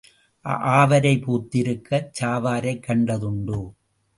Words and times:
ஆவாரை 0.77 1.11
பூத்திருக்கச் 1.25 2.09
சாவாரைக் 2.19 2.83
கண்டதுண்டோ? 2.87 3.61